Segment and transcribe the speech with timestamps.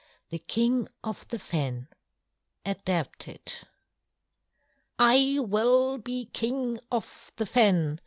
[0.31, 1.87] THE KING OF THE FEN
[2.65, 3.53] (Adapted)
[4.97, 7.99] "I will be King of the Fen!"